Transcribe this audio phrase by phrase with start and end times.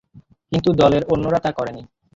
[0.51, 1.81] কিন্তু দলের অন্যরা তা করেনি।